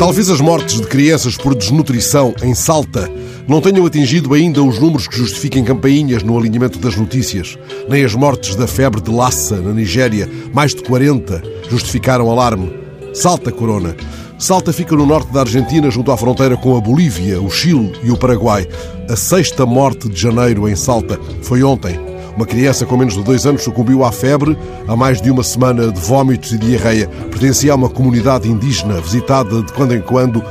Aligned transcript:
Talvez 0.00 0.30
as 0.30 0.40
mortes 0.40 0.80
de 0.80 0.86
crianças 0.86 1.36
por 1.36 1.54
desnutrição 1.54 2.34
em 2.42 2.54
Salta 2.54 3.06
não 3.46 3.60
tenham 3.60 3.84
atingido 3.84 4.32
ainda 4.32 4.62
os 4.62 4.78
números 4.78 5.06
que 5.06 5.18
justifiquem 5.18 5.62
campainhas 5.62 6.22
no 6.22 6.38
alinhamento 6.38 6.78
das 6.78 6.96
notícias, 6.96 7.58
nem 7.86 8.02
as 8.02 8.14
mortes 8.14 8.56
da 8.56 8.66
febre 8.66 9.02
de 9.02 9.10
Lassa, 9.10 9.60
na 9.60 9.74
Nigéria, 9.74 10.26
mais 10.54 10.74
de 10.74 10.82
40, 10.82 11.42
justificaram 11.68 12.30
alarme. 12.30 12.72
Salta, 13.12 13.52
Corona. 13.52 13.94
Salta 14.38 14.72
fica 14.72 14.96
no 14.96 15.04
norte 15.04 15.30
da 15.34 15.40
Argentina, 15.40 15.90
junto 15.90 16.10
à 16.10 16.16
fronteira 16.16 16.56
com 16.56 16.74
a 16.78 16.80
Bolívia, 16.80 17.38
o 17.38 17.50
Chile 17.50 17.92
e 18.02 18.10
o 18.10 18.16
Paraguai. 18.16 18.66
A 19.06 19.16
sexta 19.16 19.66
morte 19.66 20.08
de 20.08 20.18
janeiro 20.18 20.66
em 20.66 20.76
Salta 20.76 21.20
foi 21.42 21.62
ontem. 21.62 22.09
Uma 22.36 22.46
criança 22.46 22.86
com 22.86 22.96
menos 22.96 23.14
de 23.14 23.22
dois 23.22 23.46
anos 23.46 23.62
sucumbiu 23.62 24.04
à 24.04 24.12
febre 24.12 24.56
há 24.86 24.96
mais 24.96 25.20
de 25.20 25.30
uma 25.30 25.42
semana 25.42 25.90
de 25.90 26.00
vômitos 26.00 26.52
e 26.52 26.58
diarreia. 26.58 27.08
Pertencia 27.30 27.72
a 27.72 27.76
uma 27.76 27.88
comunidade 27.88 28.48
indígena 28.48 29.00
visitada 29.00 29.62
de 29.62 29.72
quando 29.72 29.94
em 29.94 30.00
quando 30.00 30.42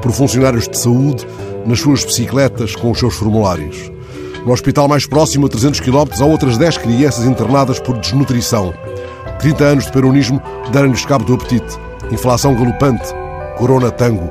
por 0.00 0.12
funcionários 0.12 0.68
de 0.68 0.78
saúde 0.78 1.26
nas 1.66 1.80
suas 1.80 2.04
bicicletas 2.04 2.74
com 2.74 2.90
os 2.90 2.98
seus 2.98 3.14
formulários. 3.14 3.90
No 4.44 4.52
hospital 4.52 4.86
mais 4.86 5.06
próximo, 5.06 5.46
a 5.46 5.48
300 5.48 5.80
km, 5.80 6.04
há 6.20 6.24
outras 6.24 6.56
10 6.56 6.78
crianças 6.78 7.24
internadas 7.24 7.80
por 7.80 7.98
desnutrição. 7.98 8.72
30 9.40 9.64
anos 9.64 9.84
de 9.86 9.92
peronismo 9.92 10.40
deram-lhes 10.72 11.04
cabo 11.04 11.24
do 11.24 11.34
apetite. 11.34 11.76
Inflação 12.12 12.54
galopante. 12.54 13.12
Corona 13.58 13.90
Tango. 13.90 14.30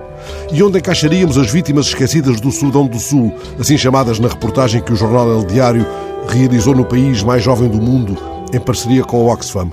E 0.51 0.63
onde 0.63 0.79
encaixaríamos 0.79 1.37
as 1.37 1.51
vítimas 1.51 1.87
esquecidas 1.87 2.39
do 2.39 2.51
Sudão 2.51 2.87
do 2.87 2.99
Sul, 2.99 3.33
assim 3.59 3.77
chamadas 3.77 4.19
na 4.19 4.27
reportagem 4.27 4.81
que 4.81 4.93
o 4.93 4.95
jornal 4.95 5.29
El 5.29 5.45
Diário 5.45 5.85
realizou 6.27 6.75
no 6.75 6.85
país 6.85 7.23
mais 7.23 7.43
jovem 7.43 7.69
do 7.69 7.81
mundo, 7.81 8.17
em 8.53 8.59
parceria 8.59 9.03
com 9.03 9.17
o 9.17 9.31
Oxfam. 9.31 9.69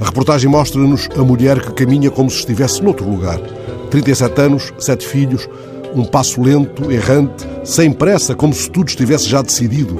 A 0.00 0.04
reportagem 0.04 0.50
mostra-nos 0.50 1.08
a 1.16 1.22
mulher 1.22 1.60
que 1.60 1.72
caminha 1.72 2.10
como 2.10 2.30
se 2.30 2.38
estivesse 2.38 2.82
noutro 2.82 3.08
lugar. 3.08 3.38
37 3.90 4.40
anos, 4.40 4.72
sete 4.78 5.06
filhos, 5.06 5.48
um 5.94 6.04
passo 6.04 6.42
lento, 6.42 6.90
errante, 6.90 7.46
sem 7.62 7.92
pressa, 7.92 8.34
como 8.34 8.52
se 8.52 8.68
tudo 8.68 8.88
estivesse 8.88 9.28
já 9.28 9.40
decidido. 9.40 9.96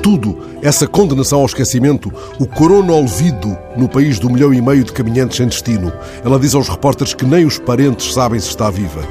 Tudo, 0.00 0.36
essa 0.62 0.86
condenação 0.86 1.40
ao 1.40 1.46
esquecimento, 1.46 2.12
o 2.38 2.46
corona 2.46 2.92
olvido 2.92 3.56
no 3.76 3.88
país 3.88 4.18
do 4.18 4.30
milhão 4.30 4.52
e 4.52 4.60
meio 4.60 4.84
de 4.84 4.92
caminhantes 4.92 5.38
sem 5.38 5.48
destino. 5.48 5.92
Ela 6.24 6.38
diz 6.38 6.54
aos 6.54 6.68
repórteres 6.68 7.14
que 7.14 7.24
nem 7.24 7.44
os 7.44 7.58
parentes 7.58 8.12
sabem 8.12 8.38
se 8.38 8.48
está 8.48 8.70
viva. 8.70 9.02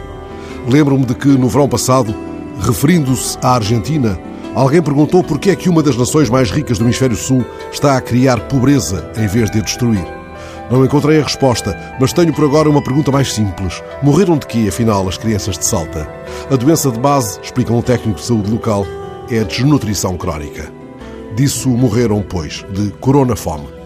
Lembro-me 0.70 1.06
de 1.06 1.16
que, 1.16 1.28
no 1.28 1.50
verão 1.50 1.68
passado, 1.68 2.16
referindo-se 2.62 3.38
à 3.42 3.56
Argentina, 3.56 4.18
alguém 4.56 4.82
perguntou 4.82 5.24
por 5.24 5.40
que 5.40 5.50
é 5.50 5.56
que 5.56 5.70
uma 5.70 5.84
das 5.84 5.98
nações 5.98 6.30
mais 6.30 6.52
ricas 6.52 6.78
do 6.78 6.86
Hemisfério 6.86 7.16
Sul 7.16 7.46
está 7.72 7.98
a 7.98 8.02
criar 8.02 8.48
pobreza 8.48 9.12
em 9.18 9.28
vez 9.28 9.50
de 9.50 9.60
a 9.60 9.62
destruir. 9.62 10.06
Não 10.72 10.84
encontrei 10.84 11.20
a 11.20 11.24
resposta, 11.24 11.78
mas 12.00 12.14
tenho 12.14 12.34
por 12.34 12.46
agora 12.46 12.70
uma 12.70 12.84
pergunta 12.84 13.12
mais 13.12 13.34
simples. 13.34 13.84
Morreram 14.02 14.38
de 14.38 14.48
quê, 14.48 14.66
afinal, 14.70 15.08
as 15.08 15.18
crianças 15.18 15.58
de 15.58 15.66
Salta? 15.66 16.08
A 16.50 16.56
doença 16.56 16.90
de 16.90 17.00
base, 17.00 17.40
explica 17.44 17.74
um 17.74 17.82
técnico 17.82 18.20
de 18.20 18.26
saúde 18.26 18.50
local, 18.50 18.86
é 19.30 19.40
a 19.40 19.44
desnutrição 19.44 20.18
crónica. 20.18 20.72
Disso 21.36 21.70
morreram, 21.70 22.24
pois, 22.28 22.66
de 22.72 22.92
coronafome. 23.00 23.83